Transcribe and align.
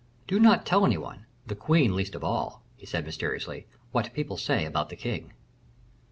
"Do 0.25 0.39
not 0.39 0.65
tell 0.65 0.83
any 0.83 0.97
one, 0.97 1.27
the 1.45 1.53
queen 1.53 1.95
least 1.95 2.15
of 2.15 2.23
all," 2.23 2.63
he 2.75 2.87
said 2.87 3.05
mysteriously, 3.05 3.67
"what 3.91 4.11
people 4.15 4.35
say 4.35 4.65
about 4.65 4.89
the 4.89 4.95
king." 4.95 5.31